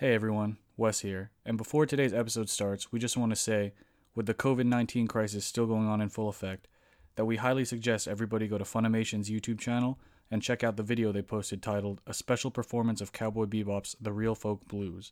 [0.00, 1.32] Hey everyone, Wes here.
[1.44, 3.72] And before today's episode starts, we just want to say,
[4.14, 6.68] with the COVID 19 crisis still going on in full effect,
[7.16, 9.98] that we highly suggest everybody go to Funimation's YouTube channel
[10.30, 14.12] and check out the video they posted titled A Special Performance of Cowboy Bebop's The
[14.12, 15.10] Real Folk Blues.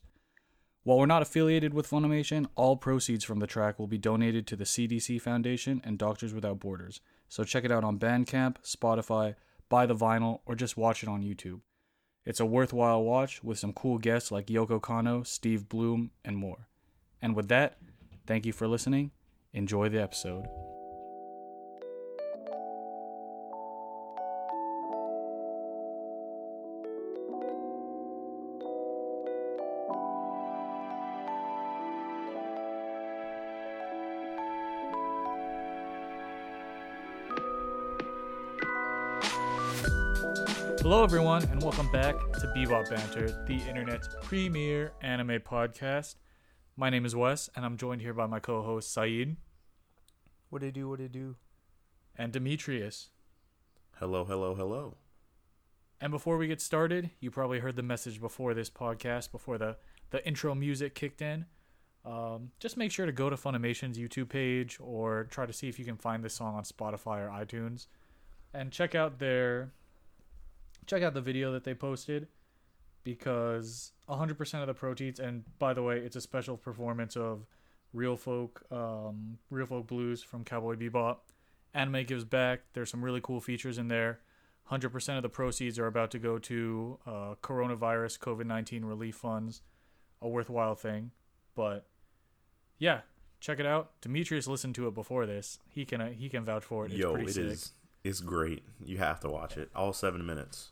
[0.83, 4.55] While we're not affiliated with Funimation, all proceeds from the track will be donated to
[4.55, 7.01] the CDC Foundation and Doctors Without Borders.
[7.27, 9.35] So check it out on Bandcamp, Spotify,
[9.67, 11.59] buy the vinyl, or just watch it on YouTube.
[12.27, 16.67] It's a worthwhile watch with some cool guests like Yoko Kanno, Steve Blum, and more.
[17.21, 17.77] And with that,
[18.25, 19.11] thank you for listening.
[19.53, 20.45] Enjoy the episode.
[40.89, 46.15] Hello, everyone, and welcome back to Bebop Banter, the internet's premier anime podcast.
[46.77, 49.35] My name is Wes, and I'm joined here by my co host Saeed
[50.49, 51.35] What they do, what they do.
[52.17, 53.09] and Demetrius.
[53.99, 54.95] Hello, hello, hello.
[55.99, 59.75] And before we get started, you probably heard the message before this podcast, before the,
[60.11, 61.47] the intro music kicked in.
[62.05, 65.79] Um, just make sure to go to Funimation's YouTube page or try to see if
[65.79, 67.87] you can find this song on Spotify or iTunes,
[68.53, 69.73] and check out their
[70.87, 72.27] check out the video that they posted
[73.03, 77.45] because 100% of the proceeds and by the way, it's a special performance of
[77.93, 81.17] Real Folk um, Real Folk Blues from Cowboy Bebop.
[81.73, 82.61] Anime gives back.
[82.73, 84.19] There's some really cool features in there.
[84.71, 89.61] 100% of the proceeds are about to go to uh, coronavirus COVID 19 relief funds.
[90.21, 91.11] A worthwhile thing.
[91.55, 91.85] But
[92.77, 93.01] yeah,
[93.39, 93.91] check it out.
[94.01, 95.59] Demetrius listened to it before this.
[95.69, 96.91] He can uh, he can vouch for it.
[96.91, 97.43] It's Yo, pretty it sick.
[97.45, 97.71] is.
[98.03, 98.63] It's great.
[98.83, 99.69] You have to watch it.
[99.75, 100.71] All seven minutes.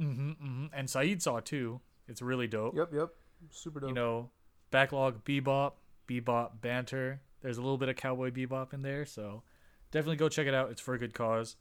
[0.00, 1.80] Mm-hmm, hmm And Saeed saw too.
[2.08, 2.76] It's really dope.
[2.76, 3.08] Yep, yep.
[3.50, 3.90] Super dope.
[3.90, 4.30] You know,
[4.70, 5.72] backlog bebop,
[6.08, 7.20] bebop banter.
[7.40, 9.42] There's a little bit of cowboy bebop in there, so
[9.90, 10.70] definitely go check it out.
[10.70, 11.56] It's for a good cause.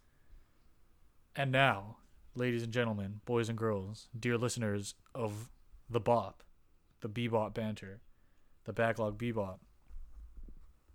[1.36, 1.98] And now,
[2.36, 5.50] ladies and gentlemen, boys and girls, dear listeners of
[5.90, 6.44] the bop,
[7.02, 8.02] the bebop banter,
[8.66, 9.60] the backlog bebop,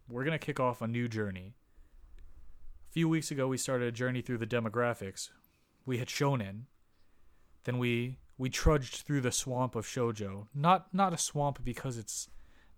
[0.08, 1.54] we're gonna kick off a new journey.
[2.88, 5.28] A few weeks ago, we started a journey through the demographics.
[5.84, 6.62] We had shonen,
[7.64, 10.46] then we we trudged through the swamp of shojo.
[10.54, 12.28] Not not a swamp because it's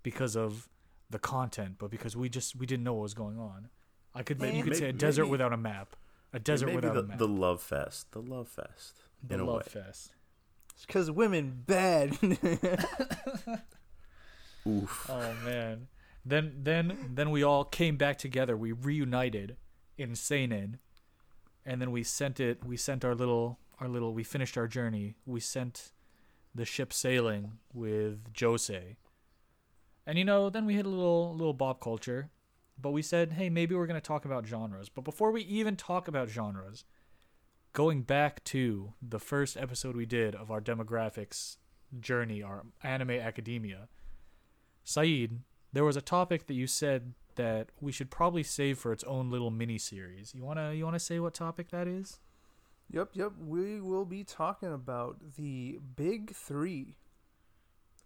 [0.02, 0.68] because of
[1.10, 3.68] the content, but because we just we didn't know what was going on.
[4.14, 5.94] I could you could say a desert maybe- without a map,
[6.32, 7.18] a desert Maybe without the, a map.
[7.18, 8.10] the love fest.
[8.12, 9.00] The love fest.
[9.26, 9.82] The in a love way.
[9.82, 10.12] fest.
[10.86, 12.16] Because women bad.
[14.66, 15.06] Oof.
[15.10, 15.88] Oh man.
[16.24, 18.56] Then then then we all came back together.
[18.56, 19.56] We reunited
[19.96, 20.78] in Seinen,
[21.64, 22.64] and then we sent it.
[22.64, 24.14] We sent our little our little.
[24.14, 25.14] We finished our journey.
[25.26, 25.92] We sent
[26.54, 28.96] the ship sailing with josei.
[30.06, 32.30] And you know, then we hit a little little bop culture,
[32.80, 34.88] but we said, hey, maybe we're gonna talk about genres.
[34.88, 36.84] But before we even talk about genres,
[37.72, 41.56] going back to the first episode we did of our demographics
[41.98, 43.88] journey, our anime academia.
[44.84, 45.40] Saeed,
[45.72, 49.30] there was a topic that you said that we should probably save for its own
[49.30, 50.34] little mini series.
[50.34, 52.18] You wanna you wanna say what topic that is?
[52.90, 53.32] Yep, yep.
[53.38, 56.96] We will be talking about the big three.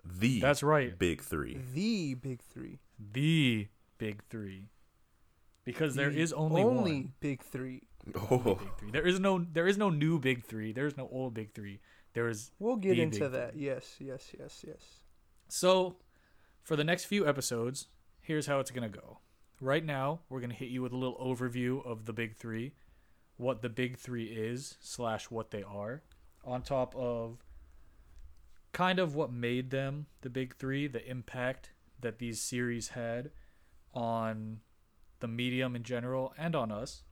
[0.05, 0.99] The That's right.
[0.99, 1.59] big three.
[1.73, 2.81] The big three.
[2.99, 3.69] The
[3.99, 4.69] big three.
[5.65, 7.83] Because there The is only, only one big three.
[8.31, 8.91] Oh, big three.
[8.91, 10.73] There is no there is no new big three.
[10.73, 11.81] There is no old big three.
[12.13, 13.57] There is We'll get The into big that.
[13.57, 14.83] Yes, yes, yes, yes.
[15.49, 15.97] So,
[16.63, 17.89] for the next few episodes,
[18.21, 19.21] here's how it's going to go.
[19.61, 22.75] Right now, we're going to hit you with a little overview of the big three,
[23.37, 26.03] what the big three is, slash what they are,
[26.45, 27.45] on top of
[28.73, 33.31] kind of what made them the big three, the impact that these series had
[33.95, 34.61] on
[35.21, 37.03] the medium in general and on us.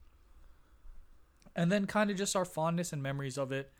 [1.54, 3.72] And then kind of just our fondness and memories of it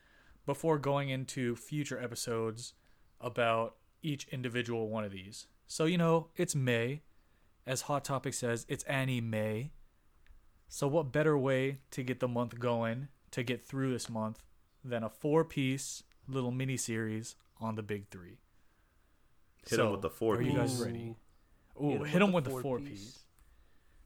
[0.47, 2.75] before going into future episodes
[3.21, 5.47] about each individual one of these.
[5.67, 7.03] So, you know, it's May.
[7.67, 9.71] As Hot Topic says, it's Annie May.
[10.75, 14.43] So, what better way to get the month going, to get through this month,
[14.83, 18.39] than a four piece little mini series on the big three?
[19.69, 21.15] Hit 'em with the four Are you guys ready?
[21.79, 21.85] Ooh.
[22.01, 22.89] Ooh, hit them the with the four four piece.
[22.89, 23.19] piece.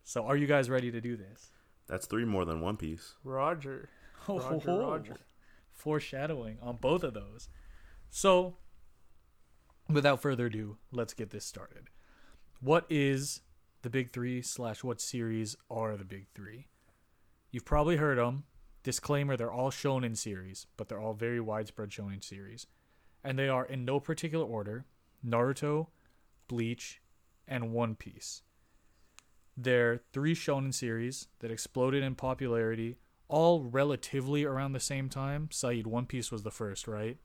[0.03, 1.53] So, are you guys ready to do this?
[1.87, 3.15] that's three more than one piece.
[3.23, 3.89] Roger.
[4.29, 5.17] Oh, Roger, Oh, Roger.
[5.73, 7.49] Foreshadowing on both of those.
[8.11, 8.57] So,
[9.89, 11.91] without further ado, let's get this started.
[12.59, 13.43] What is
[13.87, 16.67] the big three slash what series are the big three?
[17.53, 18.43] You've probably heard them.
[18.83, 22.67] Disclaimer: They're all shonen series, but they're all very widespread shonen series,
[23.23, 24.87] and they are in no particular order.
[25.25, 25.87] Naruto,
[26.49, 27.01] Bleach,
[27.47, 28.43] and One Piece.
[29.57, 32.97] They're three shonen series that exploded in popularity,
[33.29, 35.49] all relatively around the same time.
[35.53, 37.19] Saeed, One Piece was the first, right?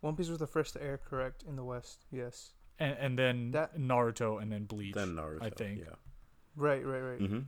[0.00, 2.06] One Piece was the first to air, correct, in the West.
[2.10, 2.54] Yes.
[2.78, 4.94] And and then That- Naruto and then Bleach.
[4.94, 5.42] Then Naruto.
[5.42, 5.80] I think.
[5.80, 5.94] Yeah.
[6.56, 7.18] Right, right, right.
[7.20, 7.40] Mm-hmm.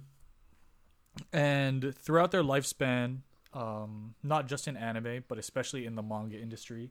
[1.33, 3.19] And throughout their lifespan,
[3.53, 6.91] um, not just in anime, but especially in the manga industry,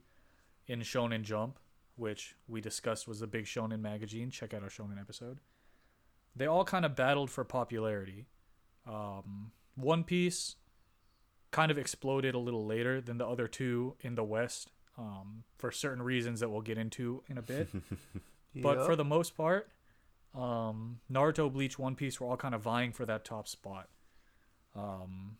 [0.66, 1.58] in Shonen Jump,
[1.96, 4.30] which we discussed was a big shonen magazine.
[4.30, 5.40] Check out our shonen episode.
[6.34, 8.26] They all kind of battled for popularity.
[8.86, 10.56] Um, One Piece
[11.50, 15.70] kind of exploded a little later than the other two in the West um, for
[15.70, 17.68] certain reasons that we'll get into in a bit.
[18.56, 19.68] But for the most part,
[20.34, 23.88] um, Naruto, Bleach, One Piece were all kind of vying for that top spot.
[24.76, 25.38] Um,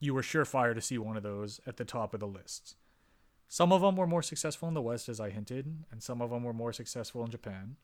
[0.00, 2.76] you were surefire to see one of those at the top of the lists.
[3.48, 6.30] Some of them were more successful in the West, as I hinted, and some of
[6.30, 7.76] them were more successful in Japan.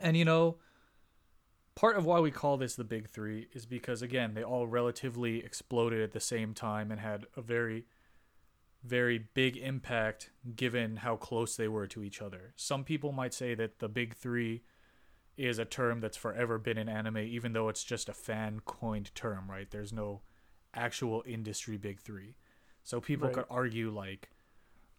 [0.00, 0.56] And you know,
[1.74, 5.44] part of why we call this the Big Three is because, again, they all relatively
[5.44, 7.84] exploded at the same time and had a very
[8.82, 12.52] very big impact given how close they were to each other.
[12.56, 14.62] Some people might say that the big three
[15.36, 19.14] is a term that's forever been in anime, even though it's just a fan coined
[19.14, 19.70] term, right?
[19.70, 20.22] There's no
[20.74, 22.36] actual industry big three.
[22.82, 23.34] So people Right.
[23.34, 24.30] could argue, like,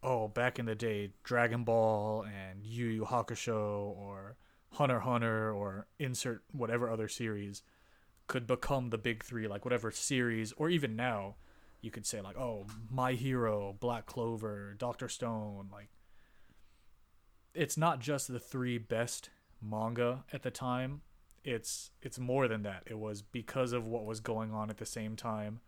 [0.04, 4.38] oh, back in the day, Dragon Ball and Yu Yu Hakusho or
[4.74, 7.64] Hunter Hunter or insert whatever other series
[8.28, 11.36] could become the big three, like whatever series, or even now,
[11.82, 15.90] you could say like, oh, My Hero, Black Clover, Doctor Stone, like
[17.54, 19.30] it's not just the three best
[19.62, 21.02] manga at the time.
[21.44, 22.84] It's it's more than that.
[22.86, 25.60] It was because of what was going on at the same time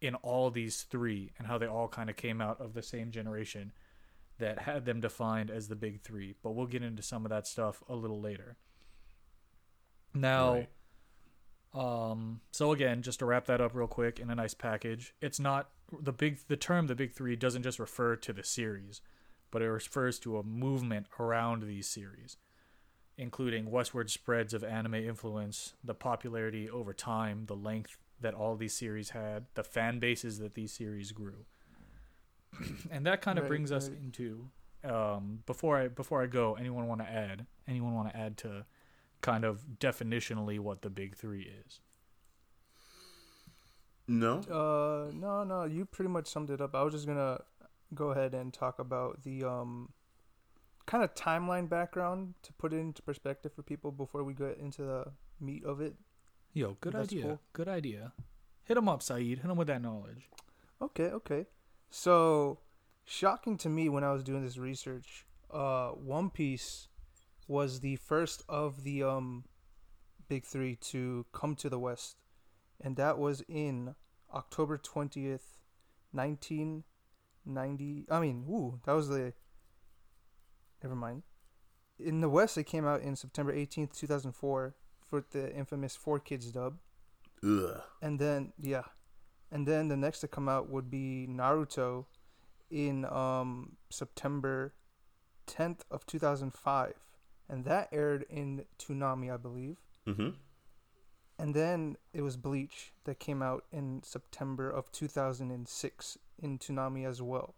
[0.00, 3.10] in all these three and how they all kind of came out of the same
[3.10, 3.72] generation
[4.38, 6.34] that had them defined as the big 3.
[6.42, 8.56] But we'll get into some of that stuff a little later.
[10.14, 10.68] Now, Right.
[11.74, 15.38] Um, so again, just to wrap that up real quick in a nice package, it's
[15.40, 15.70] not
[16.00, 19.00] the big the term the big three doesn't just refer to the series,
[19.50, 22.36] but it refers to a movement around these series,
[23.16, 28.74] including westward spreads of anime influence, the popularity over time, the length that all these
[28.74, 31.46] series had, the fan bases that these series grew,
[32.90, 34.48] and that kind of Right, brings us into
[34.84, 36.54] um, before I before I go.
[36.54, 37.46] Anyone want to add?
[37.68, 38.64] Anyone want to add to
[39.20, 41.80] kind of definitionally what the big three is?
[44.08, 44.38] No.
[44.40, 46.74] Uh, no, no, you pretty much summed it up.
[46.74, 47.40] I was just gonna
[47.94, 49.90] go ahead and talk about the um,
[50.86, 54.82] kind of timeline background to put it into perspective for people before we get into
[54.82, 55.04] the
[55.40, 55.94] meat of it.
[56.52, 57.22] Yo, good That's idea.
[57.22, 57.40] cool.
[57.52, 58.12] Good idea.
[58.64, 59.38] Hit him up, Saeed.
[59.38, 60.28] Hit him with that knowledge.
[60.82, 61.46] Okay, okay.
[61.90, 62.58] So,
[63.04, 66.88] shocking to me when I was doing this research, uh, One Piece
[67.50, 69.44] was the first of the um,
[70.28, 72.16] big three to come to the West,
[72.80, 73.96] and that was in
[74.32, 75.58] October twentieth,
[76.12, 76.84] nineteen
[77.44, 78.06] ninety.
[78.08, 79.32] I mean, ooh, that was the.
[80.82, 81.24] Never mind.
[81.98, 84.76] In the West, it came out in September eighteenth, two thousand four,
[85.08, 86.78] for the infamous 4Kids dub.
[87.42, 87.82] Ugh.
[88.00, 88.84] And then yeah,
[89.50, 92.06] and then the next to come out would be Naruto,
[92.70, 94.72] in um September,
[95.46, 96.94] tenth of two thousand five,
[97.50, 99.76] and that aired in Toonami, I believe.
[100.06, 100.30] Mm-hmm.
[101.38, 106.16] And then it was Bleach that came out in September of two thousand and six
[106.38, 107.54] in Toonami as well.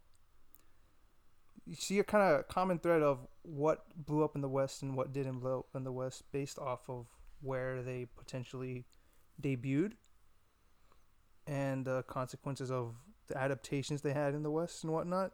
[1.67, 4.97] You see a kind of common thread of what blew up in the West and
[4.97, 7.07] what didn't blow up in the West based off of
[7.41, 8.87] where they potentially
[9.41, 9.93] debuted
[11.47, 12.95] and the consequences of
[13.29, 15.33] the adaptations they had in the West and whatnot.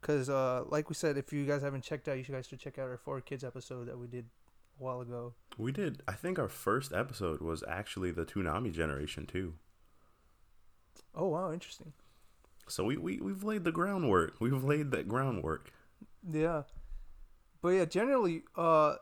[0.00, 2.78] Because, uh, like we said, if you guys haven't checked out, you guys should check
[2.78, 4.26] out our 4Kids episode that we did
[4.78, 5.34] a while ago.
[5.58, 6.02] We did.
[6.08, 9.54] I think our first episode was actually the Toonami generation too.
[11.14, 11.92] Oh, wow, interesting.
[12.68, 14.36] So we, we we've laid the groundwork.
[14.40, 15.72] We've laid that groundwork.
[16.30, 16.62] Yeah.
[17.60, 18.94] But yeah, generally, uh,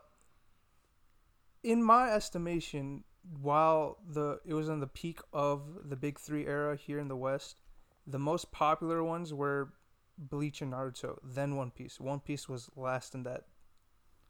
[1.63, 3.03] in my estimation,
[3.41, 7.15] while the it was in the peak of the big three era here in the
[7.15, 7.61] West,
[8.07, 9.73] the most popular ones were
[10.19, 11.99] Bleach and Naruto, then One Piece.
[11.99, 13.45] One Piece was last in that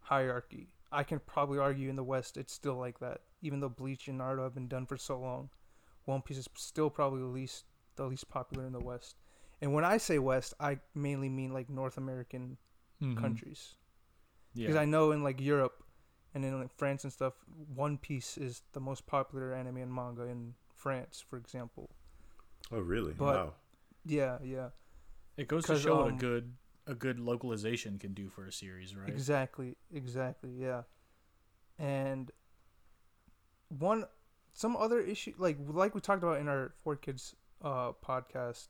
[0.02, 0.70] hierarchy.
[0.92, 4.20] I can probably argue in the West it's still like that, even though Bleach and
[4.20, 5.50] Naruto have been done for so long.
[6.06, 7.66] One Piece is still probably the least
[7.96, 9.18] the least popular in the West.
[9.62, 12.58] And when I say West, I mainly mean like North American
[13.02, 13.18] Mhm.
[13.18, 13.76] countries
[14.54, 14.68] Yeah.
[14.68, 15.84] because I know in like Europe
[16.34, 17.34] and in like France and stuff,
[17.76, 21.90] One Piece is the most popular anime and manga in France, for example.
[22.72, 23.14] Oh really?
[23.14, 23.54] But- wow.
[24.06, 24.70] Yeah, yeah,
[25.40, 26.54] it goes to show what a um, good
[26.86, 29.08] a good localization can do for a series, right?
[29.08, 30.82] Exactly, exactly, yeah.
[31.78, 32.30] And
[33.70, 34.04] one
[34.52, 38.68] some other issue like like we talked about in our 4Kids uh podcast,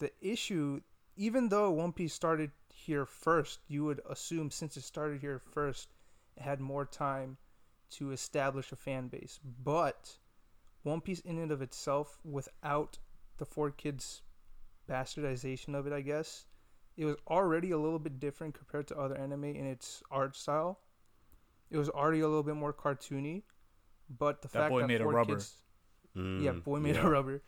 [0.00, 0.80] the issue
[1.16, 5.94] even though One Piece started here first, you would assume since it started here first,
[6.36, 7.36] it had more time
[7.90, 9.38] to establish a fan base.
[9.62, 10.18] But
[10.82, 12.98] One Piece in and of itself without
[13.36, 14.22] the 4Kids
[14.88, 16.46] bastardization of it, I guess,
[16.96, 20.80] it was already a little bit different compared to other anime in its art style.
[21.70, 23.42] It was already a little bit more cartoony,
[24.18, 25.34] but the That fact boy that made a four rubber.
[25.34, 25.54] kids,
[26.14, 27.06] yeah, Mm, boy made yeah.
[27.06, 27.42] a rubber.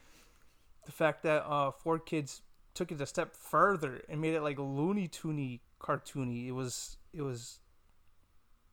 [0.84, 2.42] The fact that uh, four kids
[2.74, 6.46] took it a step further and made it like Looney Toony cartoony.
[6.46, 7.60] It was it was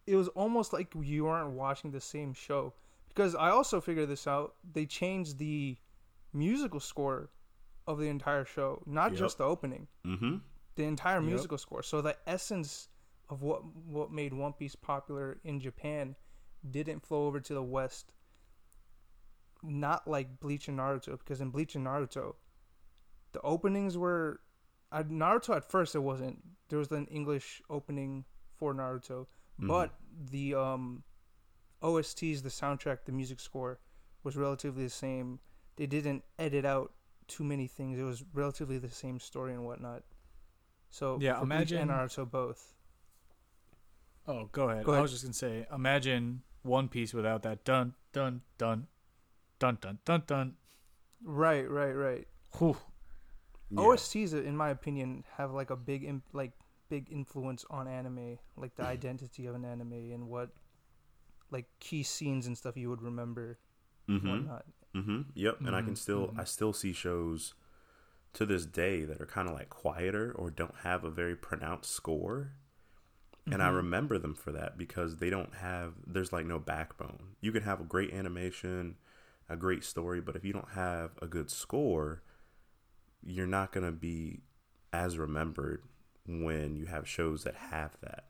[0.06, 2.74] it was almost like you aren't watching the same show.
[3.08, 4.56] Because I also figured this out.
[4.74, 5.78] They changed the
[6.34, 7.30] musical score
[7.88, 9.20] of the entire show, not Yep.
[9.20, 10.38] just the opening Mm-hmm.
[10.76, 11.24] the entire Yep.
[11.24, 11.84] musical score.
[11.84, 12.90] So the essence
[13.30, 16.16] of what what made One Piece popular in Japan
[16.70, 18.12] didn't flow over to the West.
[19.62, 22.36] Not like Bleach and Naruto, because in Bleach and Naruto,
[23.32, 24.42] the openings were
[24.92, 26.44] uh, Naruto at first it wasn't.
[26.70, 28.26] There was an English opening
[28.58, 29.26] for Naruto,
[29.60, 29.68] Mhm.
[29.68, 29.96] but
[30.30, 31.04] the um,
[31.82, 33.80] OSTs, the soundtrack, the music score
[34.24, 35.40] was relatively the same.
[35.78, 36.94] They didn't edit out
[37.28, 37.98] too many things.
[38.00, 40.04] It was relatively the same story and whatnot.
[40.90, 42.74] So Yeah, for Bleach and imagine- Naruto both.
[44.28, 44.86] Oh, go ahead.
[44.86, 45.02] Go I ahead.
[45.04, 48.88] was just gonna say, imagine One Piece without that dun dun dun
[49.60, 50.56] dun dun dun dun.
[51.24, 52.28] Right, right, right.
[52.58, 52.78] Whew.
[53.70, 53.80] Yeah.
[53.82, 56.52] OSTs, in my opinion, have like a big im- like
[56.90, 60.52] big influence on anime, like the identity of an anime and what
[61.52, 63.58] like key scenes and stuff you would remember
[64.10, 64.30] Mm-hmm.
[64.30, 64.66] whatnot.
[64.96, 65.22] Mm-hmm.
[65.34, 65.62] Yep.
[65.66, 66.38] And I can Mhm, still mhm.
[66.38, 67.54] I still see shows
[68.34, 71.92] to this day that are kind of like quieter or don't have a very pronounced
[71.92, 72.54] score.
[73.52, 73.70] And I Mhm.
[73.70, 77.36] remember them for that because they don't have there's like no backbone.
[77.42, 78.98] You can have a great animation,
[79.50, 82.24] a great story, but if you don't have a good score,
[83.24, 84.42] you're not going to be
[84.92, 85.84] as remembered
[86.28, 88.26] when you have shows that have that.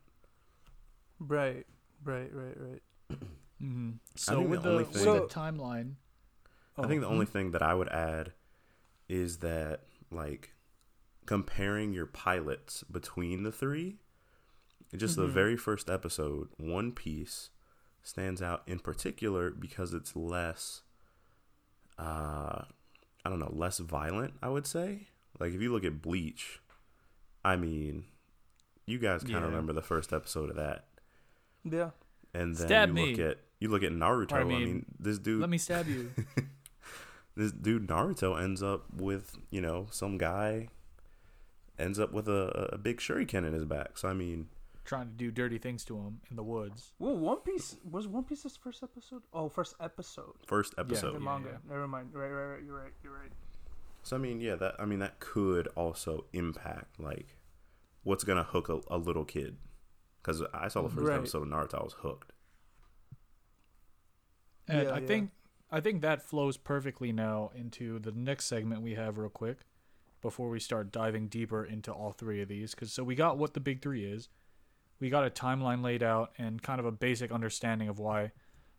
[1.18, 1.66] Right,
[2.04, 2.82] right, right, right.
[3.60, 5.94] hmm So with the the, only with the timeline,
[6.76, 8.32] I think the Oh, only thing that I would add
[9.08, 10.52] is that like
[11.26, 13.98] comparing your pilots between the three,
[14.96, 15.32] just the Mhm.
[15.32, 17.50] very first episode, One Piece
[18.02, 20.82] stands out in particular because it's less
[21.98, 22.64] uh
[23.26, 25.06] I don't know, less violent, I would say.
[25.40, 26.60] Like if you look at Bleach,
[27.44, 28.04] I mean,
[28.86, 29.46] you guys kind of Yeah.
[29.48, 30.88] remember the first episode of that.
[31.64, 31.90] Yeah.
[32.34, 33.10] And then Stab you me.
[33.16, 35.86] look at you look at Naruto, I I mean, mean, this dude let me stab
[35.88, 36.10] you.
[37.36, 40.68] this dude Naruto ends up with you know some guy
[41.78, 43.98] ends up with a, a big shuriken in his back.
[43.98, 44.46] So I mean,
[44.84, 46.92] trying to do dirty things to him in the woods.
[46.98, 49.22] Well, One Piece was One Piece's first episode.
[49.32, 50.34] Oh, first episode.
[50.46, 51.08] first episode.
[51.08, 51.18] yeah.
[51.18, 51.60] The manga.
[51.68, 52.10] Never mind.
[52.12, 52.62] Right, right, right.
[52.64, 52.92] You're right.
[53.02, 53.32] You're right.
[54.04, 57.36] So I mean, yeah, that I mean that could also impact like
[58.02, 59.56] what's gonna hook a, a little kid.
[60.22, 61.18] Because I saw the first Right.
[61.18, 62.32] episode of Naruto, I was hooked.
[64.68, 65.06] And Yeah, I yeah.
[65.06, 65.30] think
[65.70, 69.58] I think that flows perfectly now into the next segment we have real quick
[70.20, 73.54] before we start diving deeper into all three of these cuz so we got what
[73.54, 74.28] the big 3 is.
[75.00, 78.32] We got a timeline laid out and kind of a basic understanding of why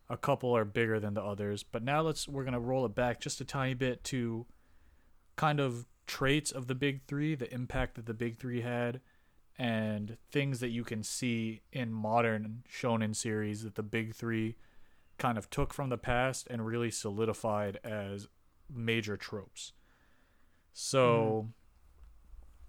[0.09, 1.63] a couple are bigger than the others.
[1.63, 4.45] But now let's we're going to roll it back just a tiny bit to
[5.35, 9.01] kind of traits of the big 3, the impact that the big 3 had
[9.57, 14.55] and things that you can see in modern shonen series that the big 3
[15.17, 18.27] kind of took from the past and really solidified as
[18.73, 19.73] major tropes.
[20.73, 21.47] So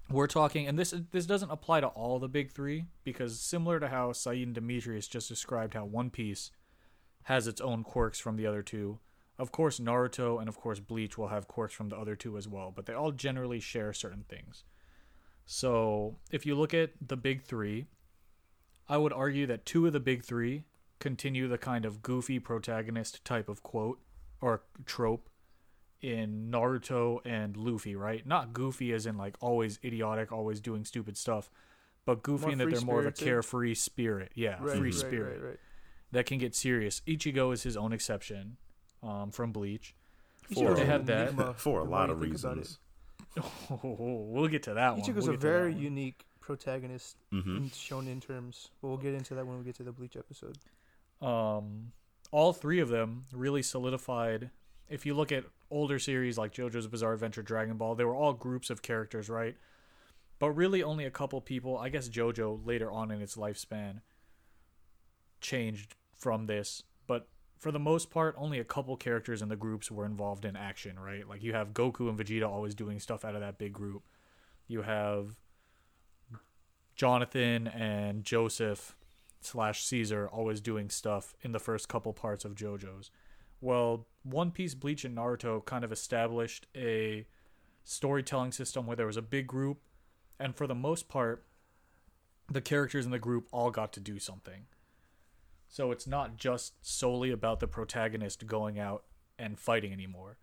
[0.08, 0.14] mm-hmm.
[0.14, 3.88] we're talking and this this doesn't apply to all the big 3 because similar to
[3.88, 6.50] how Saeed and Demetrius just described how One Piece
[7.24, 9.00] has its own quirks from the other two.
[9.38, 12.46] Of course Naruto and of course Bleach will have quirks from the other two as
[12.46, 14.64] well, but they all generally share certain things.
[15.48, 17.86] So, if you look at the big 3,
[18.88, 20.64] I would argue that two of the big 3
[20.98, 23.98] continue the kind of goofy protagonist type of quote
[24.40, 25.28] or trope
[26.00, 28.26] in Naruto and Luffy, right?
[28.26, 31.50] Not goofy as in like always idiotic, always doing stupid stuff,
[32.04, 34.32] but goofy More in that they're more of a carefree spirit.
[34.34, 35.60] Yeah, Right, free right, spirit Right, right.
[36.12, 37.02] that can get serious.
[37.06, 38.56] Ichigo is his own exception
[39.02, 39.94] um, from Bleach.
[40.54, 41.58] For, They have that.
[41.58, 42.60] For a lot of you think about it.
[42.60, 42.78] reasons.
[43.82, 45.02] we'll get to that one.
[45.02, 49.14] Ichigo's We'll a get to that very unique protagonist hmm in terms, but we'll get
[49.14, 50.56] into that when we get to the Bleach episode.
[51.20, 51.92] Um,
[52.30, 54.50] all three of them really solidified.
[54.88, 58.32] If you look at older series like JoJo's Bizarre Adventure, Dragon Ball, they were all
[58.32, 59.56] groups of characters, right?
[60.38, 61.78] but really only a couple people.
[61.78, 64.00] I guess JoJo later on in its lifespan
[65.40, 69.90] changed from this, but for the most part, only a couple characters in the groups
[69.90, 71.26] were involved in action, right?
[71.28, 74.02] Like you have Goku and Vegeta always doing stuff out of that big group.
[74.68, 75.37] You have
[76.94, 78.96] Jonathan and Joseph
[79.40, 83.10] slash Caesar always doing stuff in the first couple parts of JoJo's.
[83.60, 87.26] Well, One Piece, Bleach, and Naruto kind of established a
[87.84, 89.78] storytelling system where there was a big group,
[90.38, 91.44] and for the most part,
[92.50, 94.66] the characters in the group all got to do something.
[95.68, 99.04] So it's not just solely about the protagonist going out
[99.38, 100.38] and fighting anymore.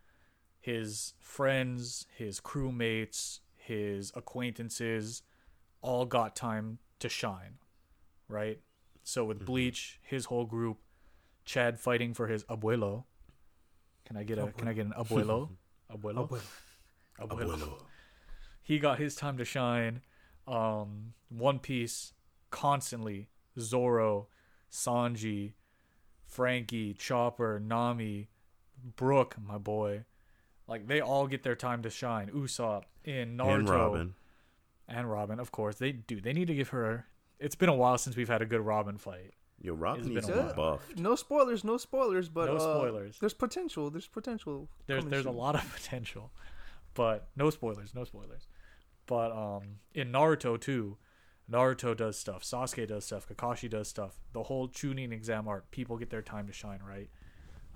[0.59, 5.23] His friends, his crewmates, his acquaintances
[5.81, 7.55] all got time to shine,
[8.27, 8.59] right?
[9.03, 10.77] So with Bleach, his whole group,
[11.45, 13.03] Chad fighting for his abuelo.
[14.05, 15.50] Can I get a can I get an abuelo?
[15.91, 16.29] Abuelo?
[16.29, 16.41] Abuelo.
[17.19, 17.74] abuelo.
[18.62, 20.01] He got his time to shine.
[20.48, 22.13] Um, One Piece
[22.50, 23.27] constantly
[23.60, 24.27] Zoro,
[24.72, 25.53] Sanji,
[26.25, 28.29] Frankie, Chopper, Nami,
[28.95, 30.05] Brook, my boy.
[30.67, 32.29] Like they all get their time to shine.
[32.29, 34.13] Usopp in Naruto and Robin.
[34.88, 35.75] and Robin, of course.
[35.75, 36.22] They do.
[36.22, 37.05] They need to give her.
[37.40, 39.34] It's been a while since we've had a good Robin fight.
[39.62, 41.00] Yo, Robin It's needs been to be buffed.
[41.00, 43.18] No spoilers, no spoilers, but No uh, spoilers.
[43.20, 43.90] There's potential.
[43.90, 44.70] There's potential.
[44.88, 46.32] There's coming there's a lot of potential,
[46.94, 47.96] but no spoilers.
[47.96, 48.48] No spoilers.
[49.06, 50.98] But um, in Naruto too,
[51.50, 52.44] Naruto does stuff.
[52.44, 53.28] Sasuke does stuff.
[53.28, 54.20] Kakashi does stuff.
[54.34, 57.10] The whole Chunin exam art, People get their time to shine, right?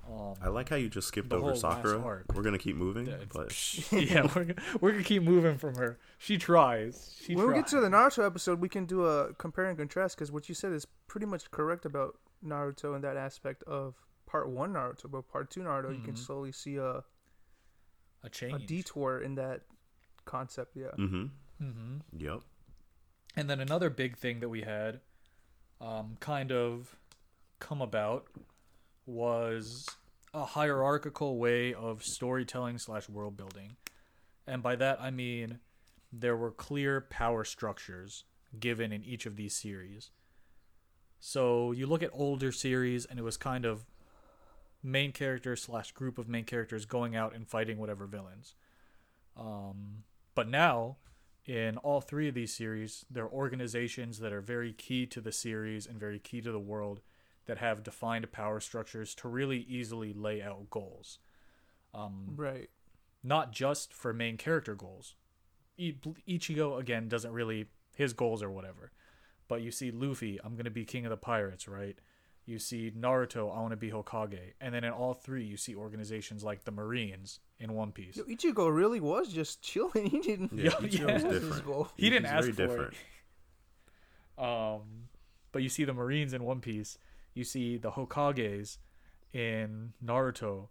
[0.10, 2.24] Um, I like how you just skipped over Sakura.
[2.34, 3.52] We're gonna keep moving, yeah, but
[3.92, 6.00] yeah, we're gonna, we're gonna keep moving from her.
[6.18, 7.14] She tries.
[7.22, 7.64] She when we tries.
[7.64, 10.56] get to the Naruto episode, we can do a compare and contrast because what you
[10.56, 13.96] said is pretty much correct about Naruto in that aspect of
[14.26, 16.18] part one Naruto, but part two Naruto, you can Mhm.
[16.26, 17.04] slowly see a,
[18.24, 19.62] a change, a detour in that
[20.26, 20.76] concept.
[20.76, 20.88] Yeah.
[20.98, 21.26] mm-hmm.
[21.60, 22.42] hmm Yep.
[23.36, 25.02] And then another big thing that we had
[25.82, 26.96] um, kind of
[27.60, 28.28] come about
[29.08, 29.88] was
[30.34, 33.78] a hierarchical way of storytelling slash world building.
[34.46, 35.60] And by that I mean
[36.12, 38.26] there were clear power structures
[38.60, 40.12] given in each of these series.
[41.20, 43.86] So you look at older series and it was kind of
[44.84, 48.56] main character slash group of main characters going out and fighting whatever villains.
[49.36, 50.04] Um,
[50.36, 50.98] but now
[51.46, 55.32] in all three of these series, there are organizations that are very key to the
[55.32, 57.02] series and very key to the world
[57.48, 61.20] that have defined power structures to really easily lay out goals.
[61.94, 62.70] Um, Right.
[63.24, 65.16] not just for main character goals.
[65.80, 68.92] Ichigo again doesn't really his goals or whatever.
[69.48, 71.98] But you see Luffy, I'm going to be king of the pirates, right?
[72.46, 74.54] You see Naruto, I want to be Hokage.
[74.62, 78.16] And then in all three, you see organizations like the Marines in One Piece.
[78.18, 80.10] Yo, Ichigo really was just chilling.
[80.10, 80.54] He didn't.
[80.54, 81.14] Yeah, Yeah, Ichigo yeah.
[81.14, 81.66] was different.
[81.66, 81.90] goal.
[81.98, 82.94] He didn't He's ask very for different.
[82.94, 84.44] it.
[84.44, 84.82] Um,
[85.52, 86.98] but you see the Marines in One Piece.
[87.38, 88.78] You see the Hokages
[89.32, 90.70] in Naruto.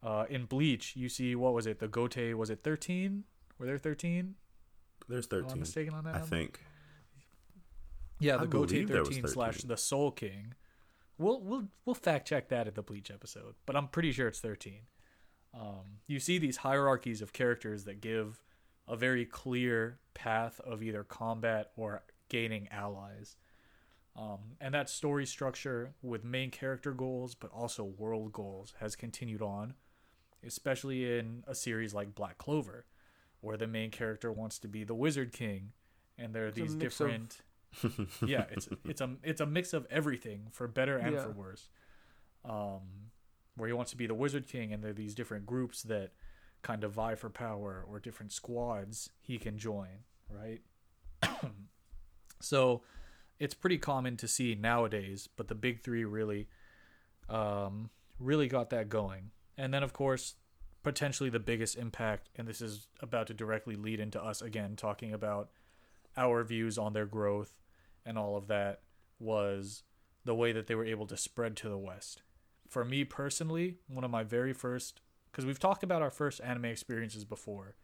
[0.00, 1.80] Uh, in Bleach, you see what was it?
[1.80, 3.24] The Gotei was it thirteen?
[3.58, 4.36] Were there thirteen?
[5.08, 5.58] There's Am I 13.
[5.60, 6.14] mistaken on that?
[6.14, 6.36] I number?
[6.36, 6.60] think.
[8.20, 10.54] Yeah, the Gotei believe there was thirteen slash the Soul King.
[11.18, 14.38] We'll we'll we'll fact check that at the Bleach episode, but I'm pretty sure it's
[14.38, 14.82] thirteen.
[15.52, 18.40] Um, you see these hierarchies of characters that give
[18.86, 23.36] a very clear path of either combat or gaining allies.
[24.18, 29.40] Um, and that story structure with main character goals, but also world goals, has continued
[29.42, 29.74] on,
[30.44, 32.84] especially in a series like Black Clover,
[33.40, 35.70] where the main character wants to be the Wizard King,
[36.18, 37.42] and there are It's these mix of- different
[38.26, 41.22] yeah, it's it's a it's a mix of everything for better and Yeah.
[41.22, 41.68] for worse.
[42.44, 43.10] Um,
[43.56, 46.12] where he wants to be the Wizard King, and there are these different groups that
[46.62, 50.60] kind of vie for power, or different squads he can join, right?
[52.40, 52.82] so,
[53.38, 56.48] it's pretty common to see nowadays, but the big three really,
[57.28, 59.30] um, really got that going.
[59.56, 60.34] And then, of course,
[60.82, 65.12] potentially the biggest impact, and this is about to directly lead into us again talking
[65.12, 65.50] about
[66.16, 67.60] our views on their growth
[68.08, 68.80] and all of that
[69.18, 69.82] was
[70.24, 72.22] the way that they were able to spread to the West.
[72.66, 76.66] For me personally, one of my very first, because we've talked about our first anime
[76.66, 77.76] experiences before,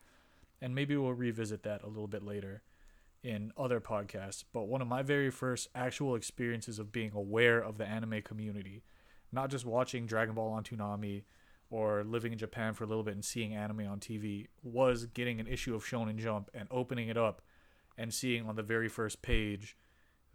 [0.62, 2.62] and maybe we'll revisit that a little bit later
[3.24, 7.78] in other podcasts, but one of my very first actual experiences of being aware of
[7.78, 8.82] the anime community,
[9.32, 11.22] not just watching Dragon Ball on Toonami
[11.70, 15.40] or living in Japan for a little bit and seeing anime on TV, was getting
[15.40, 17.40] an issue of Shonen Jump and opening it up
[17.96, 19.76] and seeing on the very first page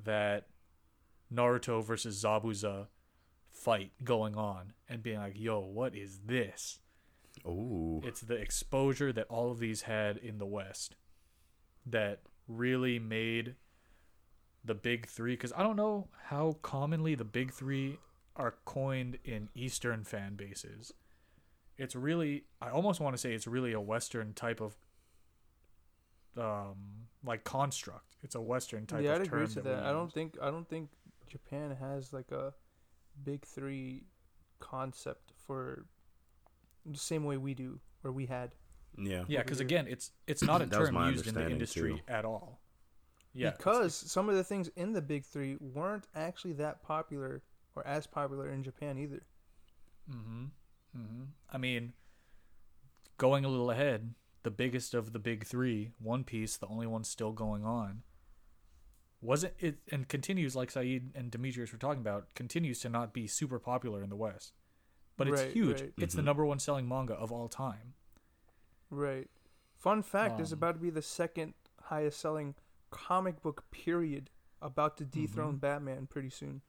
[0.04, 0.48] that
[1.32, 2.88] Naruto versus Zabuza
[3.52, 6.80] fight going on and being like, yo, what is this?
[7.46, 10.96] Oh, It's the exposure that all of these had in the West
[11.86, 13.56] that really made
[14.66, 17.98] the big three because I don't know how commonly the big three
[18.36, 20.94] are coined in Eastern fan bases.
[21.78, 24.76] It's really, I almost want to say it's really a Western type of,
[26.38, 28.16] um, like construct.
[28.22, 29.40] It's a Western type yeah, of I'd term.
[29.44, 29.84] agree to that that.
[29.86, 30.90] I don't think I don't think
[31.30, 32.54] Japan has like a
[33.24, 34.04] big three
[34.60, 35.86] concept for
[36.86, 38.56] the same way we do or we had.
[38.98, 39.24] Yeah.
[39.28, 42.02] Yeah, because again, it's it's not a That term used in the industry too.
[42.08, 42.60] at all.
[43.34, 47.44] Yeah, because some of the things in the big three weren't actually that popular
[47.76, 49.22] or as popular in Japan either.
[50.12, 50.46] Mm-hmm.
[50.98, 51.24] Mm-hmm.
[51.52, 51.94] I mean,
[53.18, 57.04] going a little ahead, the biggest of the big three, One Piece, the only one
[57.04, 58.02] still going on,
[59.22, 59.78] wasn't it?
[59.92, 64.02] And continues, like Saeed and Demetrius were talking about, continues to not be super popular
[64.02, 64.54] in the West,
[65.18, 65.82] but it's Right, huge.
[65.82, 65.94] right.
[65.98, 66.26] It's the Mhm.
[66.26, 67.94] number one selling manga of all time.
[68.90, 69.30] Right.
[69.76, 72.56] Fun fact is Um, about to be the second highest selling
[72.92, 74.30] comic book period
[74.62, 75.62] about to dethrone Mhm.
[75.62, 76.62] Batman pretty soon.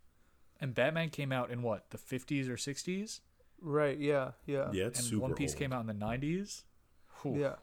[0.61, 3.21] And Batman came out in what the 50s or 60s,
[3.63, 4.71] Right, yeah, yeah.
[4.73, 5.59] Yeah, it's and super One Piece old.
[5.59, 6.65] came out in the 90s.
[7.23, 7.37] Whew.
[7.39, 7.57] Yeah.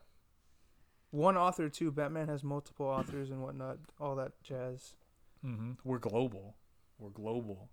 [1.10, 1.92] One author too.
[1.92, 4.94] Batman has multiple authors and whatnot, all that jazz.
[5.42, 6.56] hmm We're global.
[7.00, 7.70] We're global.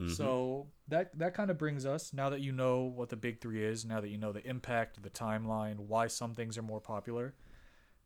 [0.00, 0.10] Mhm.
[0.16, 3.62] So that that kind of brings us now that you know what the big three
[3.62, 7.34] is, now that you know the impact, the timeline, why some things are more popular.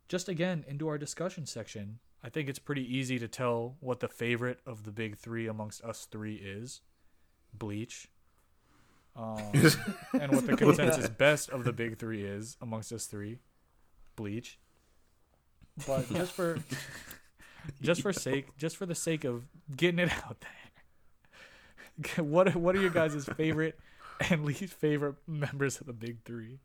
[0.08, 2.00] Just again into our discussion section.
[2.22, 5.84] I think it's pretty easy to tell what the favorite of the big three amongst
[5.84, 6.80] us three is.
[7.52, 8.08] Bleach.
[9.14, 9.38] Um,
[10.20, 13.38] and what the consensus best of the big three is amongst us three.
[14.16, 14.58] Bleach.
[15.86, 16.58] But just for
[17.82, 19.44] just for sake just for the sake of
[19.76, 20.50] getting it out there.
[22.18, 23.78] What what are your guys' favorite
[24.30, 26.58] and least favorite members of the big three?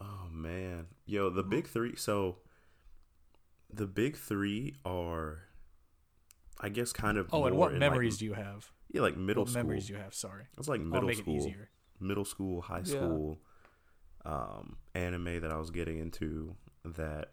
[0.00, 1.94] Oh man, yo, the big three.
[1.96, 2.38] So,
[3.72, 5.44] the big three are,
[6.60, 7.28] I guess, kind of.
[7.32, 8.70] Oh, and what memories Like, do you have?
[8.90, 9.62] yeah, like middle what school.
[9.62, 10.14] memories do you have?
[10.14, 11.70] Sorry, It's like I'll middle it school, easier.
[12.00, 12.96] middle school, high Yeah.
[12.96, 13.40] school,
[14.24, 16.56] um, anime that I was getting into.
[16.84, 17.30] That,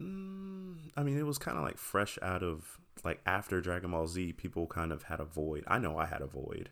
[0.00, 4.06] mm, I mean, it was kind of like fresh out of like after Dragon Ball
[4.06, 4.32] Z.
[4.34, 5.64] People kind of had a void.
[5.66, 6.70] I know I had a void,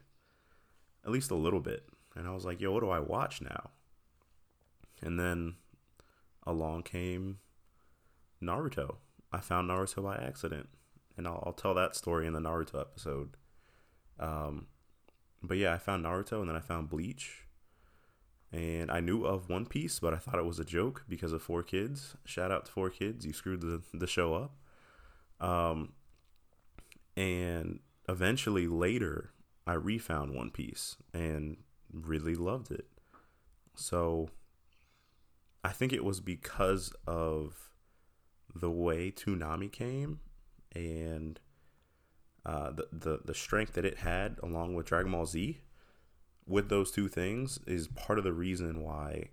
[1.04, 3.70] at least a little bit, and I was like, "Yo, what do I watch now?"
[5.02, 5.56] And then
[6.46, 7.38] along came
[8.42, 8.96] Naruto.
[9.32, 10.68] I found Naruto by accident,
[11.16, 13.36] and I'll, I'll tell that story in the Naruto episode.
[14.18, 14.66] Um,
[15.42, 17.46] but yeah, I found Naruto, and then I found Bleach,
[18.52, 21.46] and I knew of One Piece, but I thought it was a joke because of
[21.46, 22.16] 4Kids.
[22.24, 24.56] Shout out to 4Kids, you screwed the the show up.
[25.40, 25.92] Um,
[27.20, 29.34] and eventually later,
[29.66, 31.58] I refound One Piece and
[31.92, 32.86] really loved it.
[33.74, 34.30] So
[35.62, 37.70] I think it was because of
[38.54, 40.20] the way Toonami came
[40.74, 41.38] and
[42.46, 45.60] uh, the, the the strength that it had along with Dragon Ball Z.
[46.46, 49.28] With those two things is part of the reason why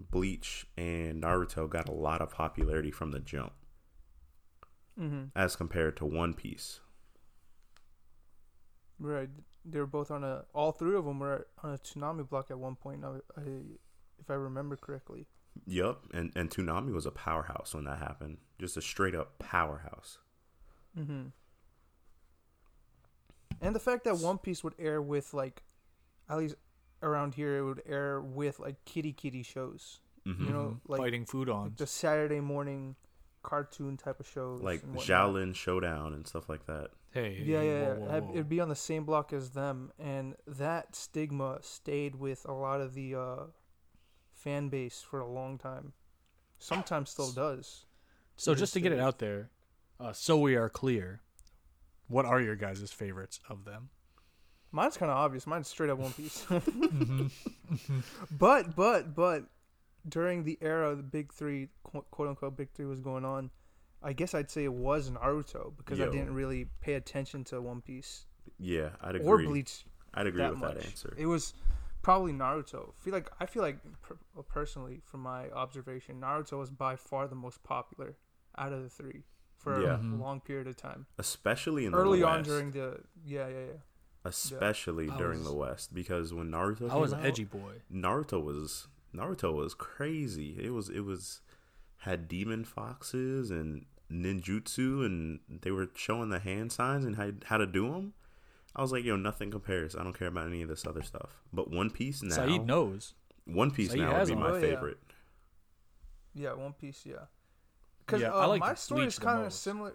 [0.00, 3.52] Bleach and Naruto got a lot of popularity from the jump
[5.00, 5.24] Mm-hmm.
[5.36, 6.80] as compared to One Piece.
[8.98, 9.28] Right.
[9.64, 10.44] They were both on a.
[10.54, 13.04] All three of them were on a Toonami block at one point.
[13.04, 13.42] I, I,
[14.20, 15.26] if I remember correctly.
[15.66, 18.38] Yep, and and Toonami was a powerhouse when that happened.
[18.60, 20.18] Just a straight up powerhouse.
[20.98, 21.28] Mm-hmm.
[23.60, 25.62] And the fact that One Piece would air with like,
[26.28, 26.56] at least
[27.02, 30.00] around here, it would air with like kitty kitty shows.
[30.26, 30.46] Mhm.
[30.46, 31.64] You know, like, fighting food on.
[31.64, 32.96] like the Saturday morning
[33.44, 34.60] cartoon type of shows.
[34.62, 35.30] like and whatnot.
[35.34, 36.88] Xiaolin Showdown and stuff like that.
[37.12, 37.88] Hey, Yeah, yeah, yeah.
[37.94, 38.32] whoa, whoa, whoa.
[38.32, 42.80] It'd be on the same block as them, and that stigma stayed with a lot
[42.80, 43.36] of the uh,
[44.32, 45.92] fan base for a long time.
[46.58, 47.86] Sometimes still does.
[48.36, 49.50] So to just to get it out there,
[50.00, 51.20] uh, so we are clear,
[52.08, 53.90] what are your guys' favorites of them?
[54.72, 55.46] Mine's kind of obvious.
[55.46, 56.44] Mine's straight up One Piece.
[56.50, 57.30] Mhm.
[58.38, 59.44] but but but
[60.08, 63.50] during the era of the big three, quote quote unquote big three was going on,
[64.02, 67.80] I guess I'd say it was Naruto because I didn't really pay attention to One
[67.80, 68.26] Piece
[68.58, 69.26] Yeah, I'd agree.
[69.28, 70.74] or Bleach I'd agree that with much.
[70.76, 71.14] that answer.
[71.16, 71.54] It was
[72.02, 72.90] probably Naruto.
[72.90, 73.78] I feel like I feel like
[74.48, 78.16] personally, from my observation, Naruto was by far the most popular
[78.58, 79.24] out of the three
[79.56, 79.94] for Yeah.
[79.94, 80.20] a Mhm.
[80.20, 81.06] long period of time.
[81.18, 83.72] especially in the Early on during the yeah yeah yeah.
[84.24, 87.44] especially I during was- the West because when Naruto I was came an out, edgy
[87.44, 87.82] boy.
[87.90, 90.56] Naruto was Naruto was crazy.
[90.60, 91.40] It was it was
[91.98, 97.56] had demon foxes and ninjutsu and they were showing the hand signs and how, how
[97.56, 98.12] to do them.
[98.76, 99.94] I was like, yo, nothing compares.
[99.94, 101.42] I don't care about any of this other stuff.
[101.52, 103.14] But One Piece now, Saeed knows.
[103.46, 104.98] One Piece Saeed now would be my Oh, favorite.
[106.34, 107.06] Yeah, One Piece.
[107.06, 107.26] Yeah.
[108.04, 109.94] Because Yeah, uh, like my story Bleach is kind of similar.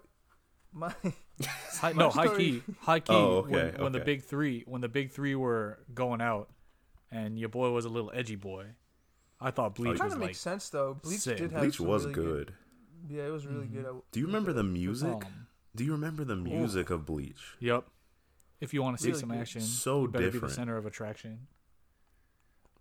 [0.72, 0.94] My
[1.82, 3.12] My no, high key, high key.
[3.12, 6.50] Oh, okay, when, when the big three, when the big three were going out,
[7.10, 8.66] and your boy was a little edgy boy,
[9.40, 10.28] I thought Bleach kind was of like.
[10.30, 10.94] makes sense though.
[11.02, 11.38] Bleach sick.
[11.38, 12.54] did have Bleach some was really good.
[13.08, 13.84] Yeah, it was really good.
[13.86, 13.96] Mm-hmm.
[13.98, 15.08] at- Do you remember the music?
[15.08, 17.56] um, Do you remember the music of Bleach?
[17.60, 17.84] Yep.
[18.60, 19.38] If you want to see Really some good.
[19.38, 21.46] action, So you better be the center of attraction.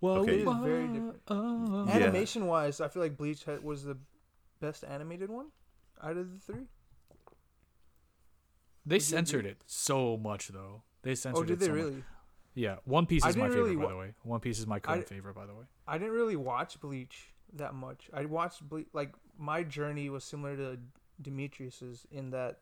[0.01, 0.41] Well, Okay.
[0.41, 1.19] It is very different.
[1.27, 1.93] uh, Yeah.
[1.95, 3.97] Animation wise, I feel like Bleach was the
[4.59, 5.47] best animated one
[6.01, 6.65] out of the three.
[8.85, 10.83] They censored it so much, though.
[11.03, 12.03] They censored Oh, did it they so much.
[12.55, 14.13] Yeah, One Piece is my favorite, really by the way.
[14.23, 15.65] One Piece is my current favorite, by the way.
[15.87, 18.09] I didn't really watch Bleach that much.
[18.13, 20.77] I watched Bleach like my journey was similar to
[21.21, 22.59] Demetrius's in that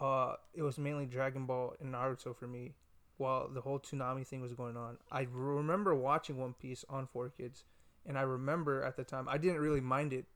[0.00, 2.74] uh it was mainly Dragon Ball and Naruto for me
[3.16, 4.98] while the whole Toonami thing was going on.
[5.10, 7.62] I remember watching One Piece on 4Kids
[8.04, 10.26] and I remember at the time I didn't really mind it.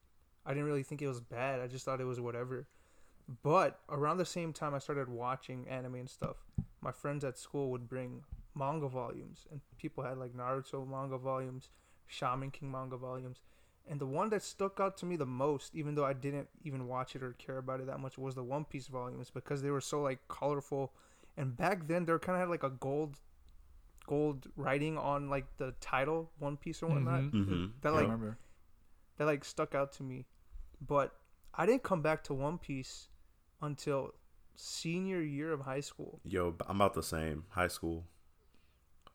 [0.46, 1.60] I didn't really think it was bad.
[1.60, 2.66] I just thought it was whatever.
[3.42, 6.36] But around the same time I started watching anime and stuff,
[6.80, 11.68] my friends at school would bring manga volumes and people had like Naruto manga volumes,
[12.06, 13.40] Shaman King manga volumes.
[13.88, 16.86] And the one that stuck out to me the most, even though I didn't even
[16.86, 19.70] watch it or care about it that much, was the One Piece volumes because they
[19.70, 20.92] were so like colorful.
[21.36, 23.18] And back then, they kind of had like a gold,
[24.06, 27.20] gold writing on like the title One Piece or whatnot.
[27.22, 27.32] Mhm.
[27.32, 27.64] Mm-hmm.
[27.80, 28.38] That I like remember.
[29.16, 30.26] that like stuck out to me.
[30.86, 31.14] But
[31.54, 33.08] I didn't come back to One Piece
[33.60, 34.14] until
[34.54, 36.20] senior year of high school.
[36.24, 37.44] Yo, I'm about the same.
[37.50, 38.04] High school.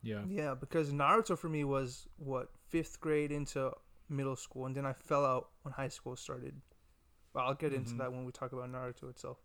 [0.06, 0.24] Yeah.
[0.28, 3.72] Yeah, because Naruto for me was what fifth grade into
[4.08, 6.62] middle school, and then I fell out when high school started.
[7.34, 7.98] Well, I'll get into Mhm.
[7.98, 9.40] that when we talk about Naruto itself.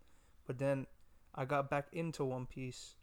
[0.45, 0.85] But then
[1.33, 2.95] I got back into One Piece.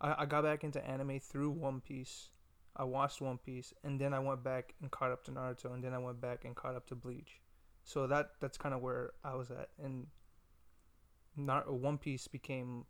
[0.00, 2.28] I, I got back into anime through One Piece.
[2.76, 5.82] I watched One Piece, and then I went back and caught up to Naruto, and
[5.82, 7.40] then I went back and caught up to Bleach.
[7.84, 10.08] So that that's kind of where I was at, and
[11.36, 12.84] Nar- One Piece became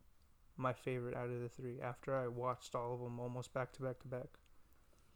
[0.57, 3.83] my favorite out of the three after I watched all of them almost back to
[3.83, 4.29] back to back.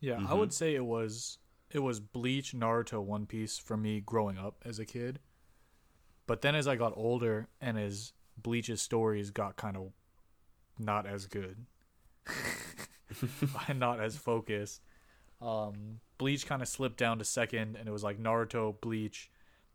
[0.01, 0.38] Yeah, I Mhm.
[0.38, 1.38] would say it was
[1.70, 5.18] it was Bleach, Naruto, One Piece for me growing up as a kid.
[6.27, 9.92] But then as I got older and as Bleach's stories got kind of
[10.79, 11.66] not as good
[13.68, 14.81] and not as focused,
[15.40, 19.31] um, Bleach kind of slipped down to second, and it was like Naruto, Bleach,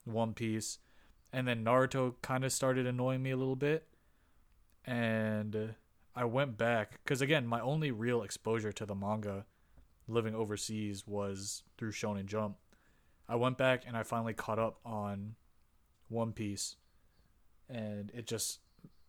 [0.05, 0.79] One Piece,
[1.33, 3.87] and then Naruto kind of started annoying me a little bit,
[4.85, 5.75] and
[6.15, 9.45] I went back because again, my only real exposure to the manga
[10.07, 12.57] living overseas was through Shonen Jump.
[13.29, 15.35] I went back and I finally caught up on
[16.09, 16.75] One Piece,
[17.69, 18.59] and it just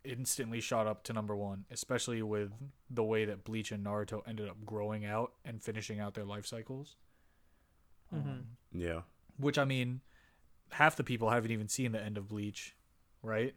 [0.04, 2.52] instantly shot up to number one, especially with
[2.90, 6.46] the way that Bleach and Naruto ended up growing out and finishing out their life
[6.46, 6.96] cycles.
[8.12, 8.26] Mhm.
[8.26, 9.02] Um, Yeah.
[9.38, 10.00] which I mean,
[10.72, 12.76] half the people haven't even seen the end of Bleach,
[13.22, 13.54] right?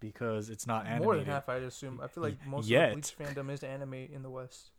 [0.00, 1.04] Because it's not animated.
[1.04, 2.00] More than half, I'd assume.
[2.02, 2.88] I feel like most Yet.
[2.88, 4.70] of Bleach fandom is anime in the West.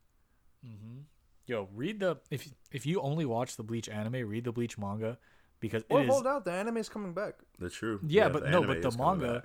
[0.65, 1.01] Mm-hmm.
[1.47, 5.17] Yo, read the if if you only watch the Bleach anime, read the Bleach manga
[5.59, 7.35] because it Well, is hold out, the anime is coming back.
[7.59, 7.99] The true.
[8.05, 9.43] Yeah, but no, but the manga-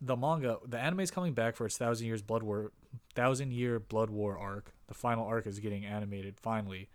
[0.00, 0.58] the manga.
[0.66, 2.72] The anime is coming back for its thousand years blood war,
[3.14, 4.72] thousand year blood war arc.
[4.86, 6.88] The final arc is getting animated finally.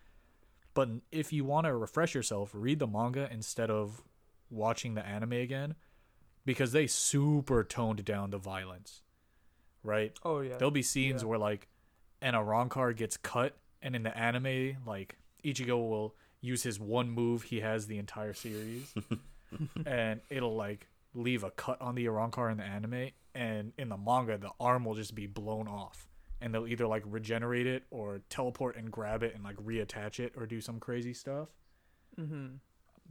[0.74, 4.04] But if you want to refresh yourself, read the manga instead of
[4.50, 5.76] watching the anime again,
[6.50, 9.04] because they super toned down the violence.
[9.84, 10.18] Right?
[10.26, 11.28] Oh yeah, There'll be scenes Yeah.
[11.30, 11.68] where like
[12.24, 17.44] an Arrancar gets cut, and in the anime, like Ichigo will use his one move
[17.44, 18.92] he has the entire series,
[19.86, 23.98] and it'll like leave a cut on the Arrancar in the anime, and in the
[23.98, 26.08] manga, the arm will just be blown off,
[26.42, 30.34] and they'll either like regenerate it or teleport and grab it and like reattach it
[30.36, 31.50] or do some crazy stuff.
[32.18, 32.48] hmm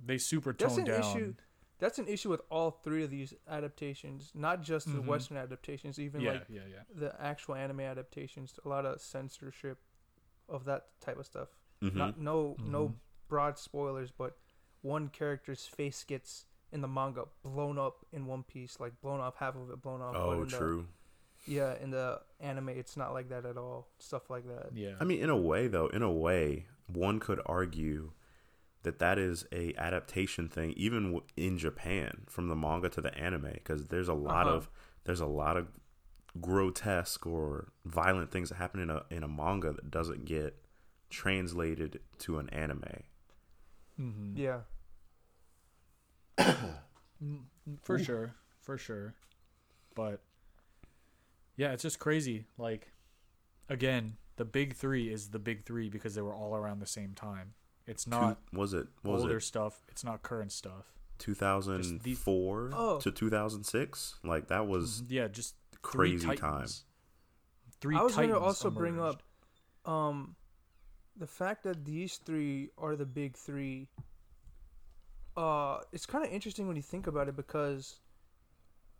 [0.04, 1.00] They super toned down.
[1.00, 1.34] issue.
[1.78, 5.06] That's an issue with all three of these adaptations, not just the Mhm.
[5.06, 6.82] Western adaptations, even Yeah, like yeah, yeah.
[6.92, 8.58] the actual anime adaptations.
[8.64, 9.78] A lot of censorship
[10.48, 11.48] of that type of stuff.
[11.80, 11.94] Mhm.
[11.94, 12.94] Not no no Mhm.
[13.28, 14.36] broad spoilers, but
[14.82, 19.36] one character's face gets in the manga blown up in One Piece, like blown off
[19.36, 20.14] half of it, blown off.
[20.16, 20.88] Oh, in the- true.
[21.46, 23.88] yeah, in the anime, it's not like that at all.
[23.98, 24.72] Stuff like that.
[24.74, 24.96] Yeah.
[25.00, 28.12] I mean, in a way, though, in a way, one could argue
[28.82, 33.50] that that is a adaptation thing, even in Japan, from the manga to the anime,
[33.54, 34.56] because there's a lot Uh-huh.
[34.56, 34.70] of
[35.04, 35.68] there's a lot of
[36.40, 40.56] grotesque or violent things that happen in a in a manga that doesn't get
[41.10, 42.84] translated to an anime.
[43.96, 44.60] hmm Yeah.
[47.22, 47.44] Mm,
[47.82, 49.14] For sure, for sure.
[49.94, 50.22] But
[51.56, 52.46] yeah, it's just crazy.
[52.56, 52.92] Like
[53.68, 57.14] again, the big three is the big three because they were all around the same
[57.14, 57.54] time.
[57.88, 59.82] It's not Two, was it what was older it stuff.
[59.88, 60.92] It's not current stuff.
[61.18, 63.00] 2004 Oh.
[63.00, 64.16] to 2006.
[64.22, 66.40] Like that was Yeah, just crazy titans.
[66.40, 66.68] time.
[67.80, 69.22] Three I was gonna also bring up
[69.84, 70.36] um
[71.16, 73.88] the fact that these three are the big three.
[75.36, 78.00] Uh, it's kind of interesting when you think about it because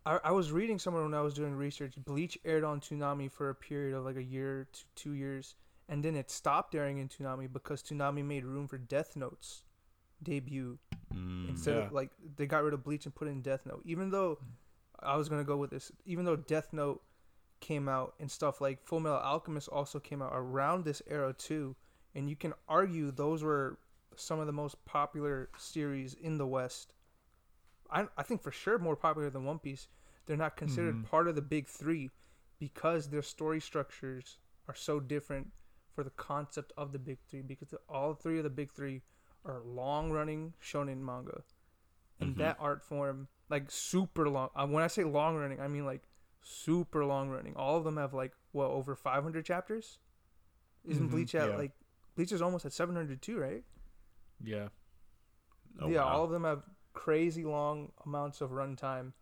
[0.07, 1.94] I, I was reading somewhere when I was doing research.
[2.05, 5.55] Bleach aired on Toonami for a period of like a year to two years,
[5.88, 9.62] and then it stopped airing in Toonami because Toonami made room for Death Note's
[10.22, 10.79] debut
[11.14, 11.48] Mm.
[11.48, 11.87] instead Yeah.
[11.87, 13.81] of like they got rid of Bleach and put in Death Note.
[13.85, 14.38] Even though
[14.98, 17.03] I was gonna go with this, even though Death Note
[17.61, 21.74] came out and stuff like Full Metal Alchemist also came out around this era too,
[22.14, 23.79] and you can argue those were
[24.16, 26.92] some of the most popular series in the West.
[27.90, 29.88] I I think for sure more popular than One Piece.
[30.27, 31.05] They're not considered Mhm.
[31.05, 32.11] part of the big three
[32.59, 35.53] because their story structures are so different
[35.98, 39.02] for the concept of the big three because all three of the big three
[39.44, 41.42] are long running shonen manga
[42.20, 42.38] and Mhm.
[42.38, 46.02] that art form like super long uh, when i say long running i mean like
[46.40, 49.98] super long running all of them have like what over 500 chapters
[50.84, 51.56] isn't Mhm, bleach at yeah.
[51.56, 51.72] like
[52.14, 53.64] bleach is almost at 702 right
[54.40, 54.68] Yeah.
[55.80, 56.11] Oh, yeah wow.
[56.11, 59.14] all of them have crazy long amounts of runtime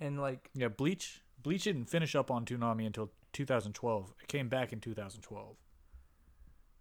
[0.00, 4.14] and like Yeah, Bleach Bleach didn't finish up on Toonami until 2012.
[4.22, 5.56] It came back in 2012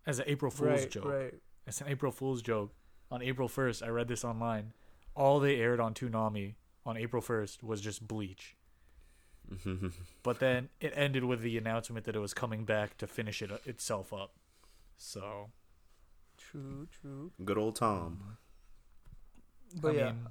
[0.06, 1.06] as an April Fool's right joke.
[1.06, 1.34] right
[1.68, 2.74] It's an April Fool's joke.
[3.12, 4.74] On April 1st, I read this online.
[5.16, 8.56] All they aired on Toonami on April 1st was just Bleach.
[10.24, 13.52] But then it ended with the announcement that it was coming back to finish it
[13.66, 14.34] itself up.
[14.98, 15.52] So,
[16.38, 18.38] true true Good old Tom.
[19.80, 20.28] but I yeah mean,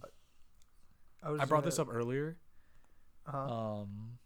[1.23, 2.37] I, was I brought gonna- this up earlier.
[3.27, 3.39] uh-huh.
[3.83, 4.19] um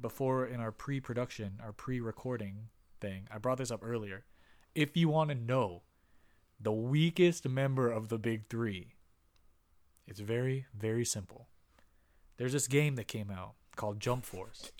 [0.00, 2.68] before in our pre-production our pre-recording
[3.00, 4.24] thing i brought this up earlier
[4.74, 5.82] if you want to know
[6.60, 8.94] the weakest member of the big three
[10.06, 11.48] it's very very simple
[12.36, 14.72] there's this game that came out called jump force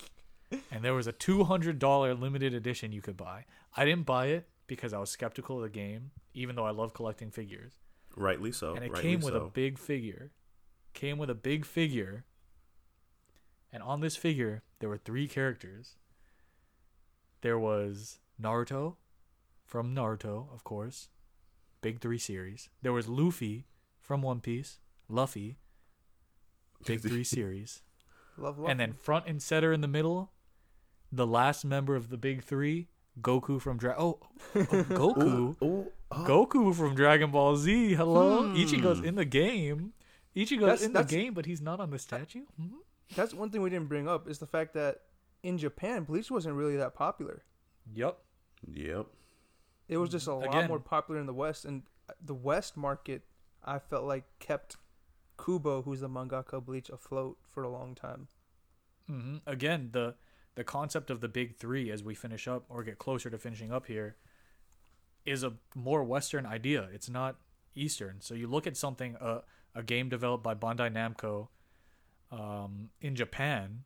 [0.71, 4.93] and there was a $200 limited edition you could buy i didn't buy it because
[4.93, 7.73] i was skeptical of the game even though i love collecting figures
[8.15, 8.75] Rightly so.
[8.75, 9.45] and it came with so.
[9.45, 10.31] a big figure.
[10.93, 12.23] Came with a big figure.
[13.71, 15.95] And on this figure, there were three characters.
[17.41, 18.95] There was Naruto
[19.65, 21.09] from Naruto, of course.
[21.81, 22.69] Big 3 series.
[22.81, 23.65] There was Luffy
[24.01, 25.57] from One Piece, Luffy,
[26.85, 27.81] Big 3 series.
[28.37, 30.31] love love And then front and center in the middle,
[31.11, 32.87] the last member of the Big 3,
[33.21, 34.19] Goku from Dra- Oh,
[34.55, 35.23] oh, Goku.
[35.23, 36.15] Ooh, ooh, oh.
[36.25, 37.93] Goku from Dragon Ball Z.
[37.93, 38.55] Hello, Hmm.
[38.55, 39.93] Ichigo's in the game.
[40.35, 42.45] Ichigo's That's- in the game, but he's not on the statue.
[42.59, 42.71] Mhm.
[43.15, 45.01] that's one thing we didn't bring up is the fact that
[45.43, 47.43] in japan bleach wasn't really that popular
[47.93, 48.17] Yep.
[48.73, 49.05] Yep.
[49.87, 51.83] It was just a lot more popular in the West, and
[52.23, 53.23] the West market,
[53.63, 54.77] I felt like kept
[55.43, 58.27] Kubo, who's the mangaka Bleach, afloat for a long time.
[59.07, 60.15] hmm Again, the
[60.55, 63.71] the concept of the big three as we finish up or get closer to finishing
[63.71, 64.15] up here
[65.25, 66.87] is a more Western idea.
[66.93, 67.35] It's not
[67.75, 68.21] Eastern.
[68.21, 69.41] So you look at something uh,
[69.73, 71.49] a game developed by Bandai Namco
[72.31, 73.83] um, in Japan.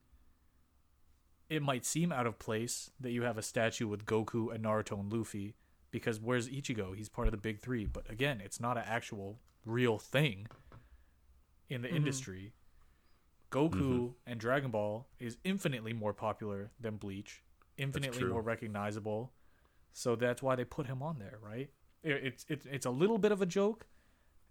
[1.49, 4.99] It might seem out of place that you have a statue with Goku and Naruto
[4.99, 5.55] and Luffy
[5.91, 6.95] because where's Ichigo?
[6.95, 7.85] He's part of the big three.
[7.85, 10.47] But again, it's not an actual real thing
[11.69, 11.95] in the Mhm.
[11.95, 12.53] industry.
[13.51, 17.43] Goku and Dragon Ball is infinitely more popular than Bleach,
[17.77, 19.33] infinitely more recognizable.
[19.91, 21.71] So that's why they put him on there, right?
[22.03, 23.87] It's it's it's a little bit of a joke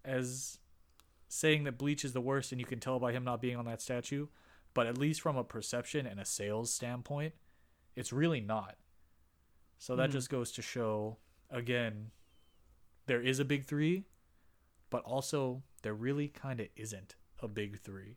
[0.05, 0.59] as
[1.29, 3.67] saying that Bleach is the worst and you can tell by him not being on
[3.67, 4.27] that statue,
[4.75, 7.35] but at least from a perception and a sales standpoint,
[7.95, 8.79] it's really not.
[9.79, 10.15] So that Mhm.
[10.15, 11.19] just goes to show
[11.51, 12.11] again
[13.07, 14.05] there is a big 3,
[14.91, 18.17] but also there really kind of isn't a big 3.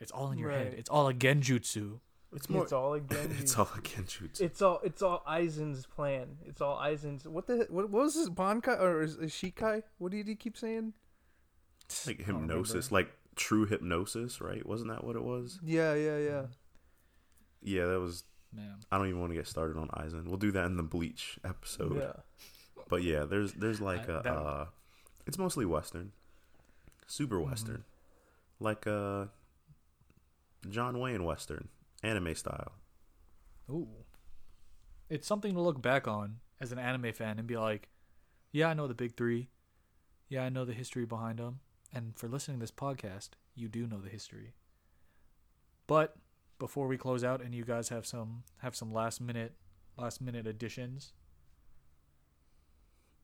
[0.00, 0.74] It's all in your head.
[0.76, 2.00] It's all a genjutsu.
[2.34, 2.62] It's more.
[2.64, 3.36] it's all again.
[3.38, 4.40] It's all a genjutsu.
[4.40, 4.80] It's all.
[4.84, 6.36] It's all Aizen's plan.
[6.44, 7.26] It's all Aizen's.
[7.26, 7.66] What the?
[7.68, 9.82] What, what was his Bankai or is, is Shikai?
[9.98, 10.92] What did he keep saying?
[12.06, 14.64] like hypnosis, like true hypnosis, right?
[14.66, 15.58] Wasn't that what it was?
[15.64, 16.42] Yeah, yeah, yeah.
[17.62, 18.24] Yeah, that was.
[18.52, 18.76] Man.
[18.90, 20.26] I don't even want to get started on Aizen.
[20.26, 21.96] We'll do that in the Bleach episode.
[21.98, 22.12] Yeah.
[22.88, 24.66] But yeah, there's there's like I- a that- uh,
[25.26, 26.12] it's mostly Western,
[27.06, 27.84] super Western,
[28.60, 29.26] like uh,
[30.70, 31.68] John Wayne Western,
[32.02, 32.72] anime style.
[33.70, 33.88] Ooh.
[35.10, 37.88] It's something to look back on as an anime fan and be like,
[38.52, 39.48] yeah, I know the big three.
[40.30, 41.60] Yeah, I know the history behind them.
[41.94, 44.54] And for listening to this podcast, you do know the history.
[45.86, 46.16] But
[46.58, 49.52] before we close out and you guys have some have some last minute
[49.96, 51.12] last minute additions,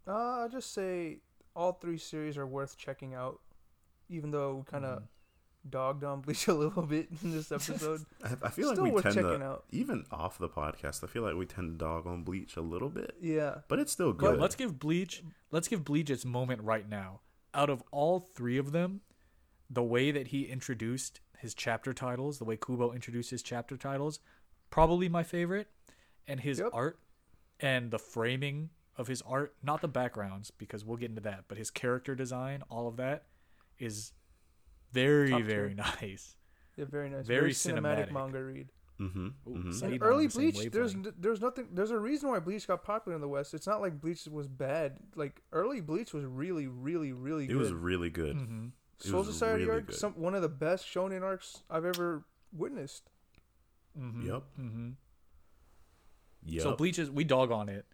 [0.07, 1.21] Uh, I'll just say
[1.57, 3.41] all three series are worth checking out.
[4.11, 5.07] even though we kind of Mhm.
[5.71, 8.05] dogged on Bleach a little bit in this episode.
[8.23, 9.65] I, I feel like Still we worth tend checking to out.
[9.71, 11.03] even off the podcast.
[11.03, 13.93] I feel like we tend to dog on Bleach a little bit, Yeah, but it's
[13.93, 14.41] still But good.
[14.41, 17.21] Let's give Bleach let's give Bleach its moment right now.
[17.55, 19.01] Out of all three of them,
[19.71, 24.19] the way that he introduced his chapter titles, the way Kubo introduces chapter titles,
[24.71, 25.69] probably my favorite.
[26.27, 26.71] And his Yep.
[26.73, 26.99] art
[27.61, 31.59] and the framing of his art, not the backgrounds, because we'll get into that, but
[31.59, 33.27] his character design, all of that
[33.79, 34.13] is
[34.91, 35.85] very, Top very tier.
[36.01, 36.37] nice.
[36.77, 38.13] yeah, very nice, Very very, cinematic, cinematic.
[38.13, 38.73] manga read.
[38.99, 41.69] mm-hmm, Ooh, hmm Saeed And early the Bleach, there's there's nothing.
[41.73, 43.53] There's a reason why Bleach got popular in the West.
[43.53, 44.97] It's not like Bleach was bad.
[45.15, 47.53] Like early Bleach was really, really, really good.
[47.57, 47.63] It good.
[47.65, 48.37] was really good.
[48.37, 48.71] Mhm.
[49.01, 49.97] It Soul Society really arc, good.
[49.97, 53.11] some one of the best shonen arcs I've ever witnessed.
[53.99, 54.27] Mhm.
[54.27, 54.43] Yep.
[54.61, 54.95] Mhm.
[56.47, 56.63] Yep.
[56.63, 57.87] So Bleach is we dog on it,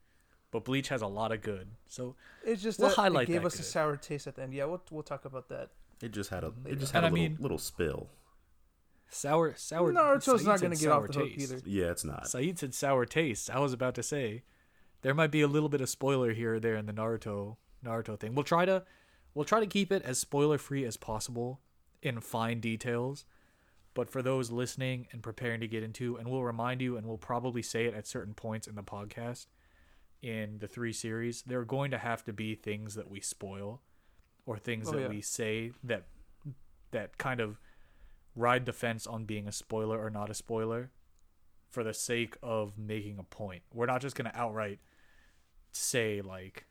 [0.50, 1.68] but Bleach has a lot of good.
[1.86, 4.42] So It's just We'll that highlight it gave that us a sour taste at the
[4.42, 4.54] end.
[4.54, 5.70] Yeah, we'll we'll talk about that.
[6.02, 6.68] it just had a later.
[6.68, 8.08] it just And had a I little, mean- little spill.
[9.08, 9.92] sour, sour.
[9.92, 11.52] Naruto's Saeed not going to get sour off the hook taste.
[11.52, 11.62] either.
[11.68, 12.28] Yeah, it's not.
[12.28, 13.50] Saeed said sour taste.
[13.50, 14.44] I was about to say,
[15.02, 18.18] there might be a little bit of spoiler here or there in the Naruto Naruto
[18.18, 18.34] thing.
[18.34, 18.84] We'll try to,
[19.34, 21.60] we'll try to keep it as spoiler free as possible
[22.02, 23.24] in fine details.
[23.92, 27.18] But for those listening and preparing to get into, and we'll remind you, and we'll
[27.18, 29.46] probably say it at certain points in the podcast,
[30.22, 33.80] in the three series, there are going to have to be things that we spoil,
[34.46, 35.08] or things Oh, that yeah.
[35.08, 36.04] we say that
[36.92, 37.58] that kind of
[38.36, 40.90] ride the fence on being a spoiler or not a spoiler
[41.68, 43.62] for the sake of making a point.
[43.72, 44.78] We're not just going to outright
[45.72, 46.66] say like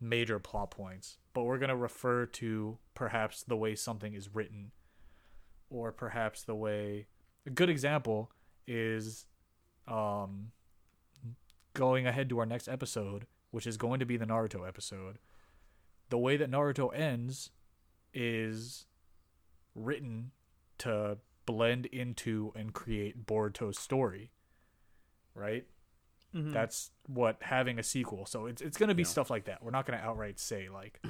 [0.00, 4.72] major plot points, but we're going to refer to perhaps the way something is written
[5.70, 7.06] or perhaps the way
[7.46, 8.30] a good example
[8.66, 9.26] is
[9.88, 10.50] um
[11.74, 15.18] going ahead to our next episode, which is going to be the Naruto episode.
[16.08, 17.50] The way that Naruto ends
[18.12, 18.86] is
[19.74, 20.32] written
[20.78, 24.30] to blend into and create Boruto's story.
[25.34, 25.64] Right?
[26.34, 26.52] Mhm.
[26.52, 28.26] That's what having a sequel.
[28.26, 29.08] So it's it's going to be Yeah.
[29.08, 29.62] stuff like that.
[29.62, 31.00] We're not going to outright say like,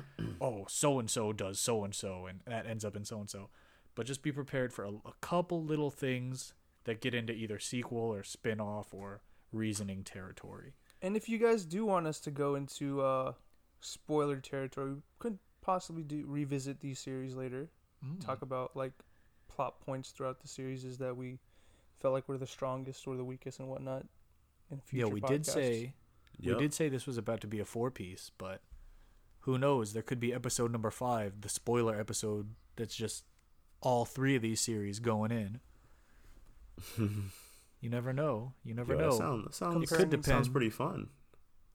[0.41, 3.31] "Oh, so and so does so and so and that ends up in so and
[3.31, 3.51] so."
[3.95, 7.99] But just be prepared for a, a couple little things that get into either sequel
[8.15, 9.23] or spin-off or
[9.53, 10.75] reasoning territory.
[11.03, 13.33] And if you guys do want us to go into uh,
[13.81, 17.69] spoiler territory, we could possibly do revisit these series later.
[18.05, 18.25] Mm.
[18.25, 18.93] Talk about like
[19.49, 21.39] plot points throughout the series is that we
[22.01, 24.07] felt like we're the strongest or the weakest and whatnot.
[24.71, 25.95] In yeah, future we did say
[26.39, 26.57] Yep.
[26.57, 28.63] we did say this was about to be a four piece, but
[29.41, 29.93] who knows?
[29.93, 33.25] There could be episode number five, the spoiler episode that's just
[33.81, 35.61] all three of these series going in.
[37.83, 38.53] You never know.
[38.63, 39.11] You never Yo, know.
[39.11, 40.25] That sound, that sounds, it could depend.
[40.27, 41.09] sounds pretty fun.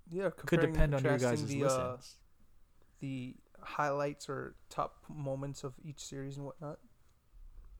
[0.08, 1.72] Yeah, could depend on your guys' the, listens.
[1.72, 1.98] uh,
[3.00, 6.78] the highlights or top moments of each series and whatnot,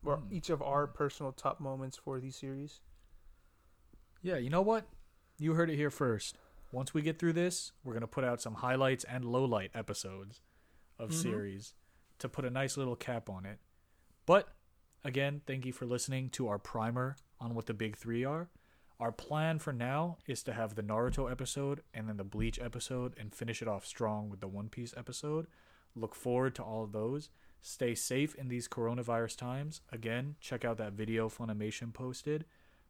[0.04, 0.34] or Hmm.
[0.34, 2.82] each of our personal top moments for these series.
[4.24, 4.88] Yeah, you know what?
[5.38, 6.36] You heard it here first.
[6.76, 10.42] Once we get through this, we're gonna put out some highlights and lowlight episodes
[11.00, 11.22] of Mhm.
[11.22, 11.74] series
[12.20, 13.60] to put a nice little cap on it.
[14.26, 14.54] But
[15.02, 18.50] again, thank you for listening to our primer on what the big three are.
[19.00, 23.18] Our plan for now is to have the Naruto episode and then the Bleach episode
[23.18, 25.48] and finish it off strong with the One Piece episode.
[25.96, 27.30] Look forward to all of those.
[27.62, 29.80] Stay safe in these coronavirus times.
[29.94, 32.46] Again, check out that video Funimation posted.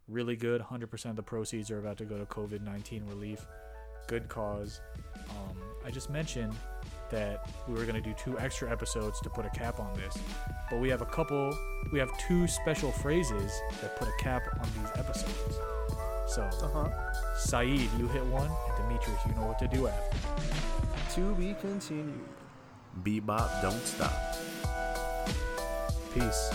[0.07, 0.61] Really good.
[0.61, 3.45] 100% of the proceeds are about to go to COVID 19 relief.
[4.07, 4.81] Good cause.
[5.29, 6.53] Um, I just mentioned
[7.09, 10.17] that we were going to do two extra episodes to put a cap on this,
[10.69, 11.57] but we have a couple,
[11.91, 13.51] we have two special phrases
[13.81, 15.59] that put a cap on these episodes.
[16.27, 17.13] So, Uh huh.
[17.37, 20.17] Saeed, you hit one, and Demetrius, you know what to do after.
[21.15, 22.19] To be continued.
[23.03, 24.11] Bebop, don't stop.
[26.13, 26.49] Peace.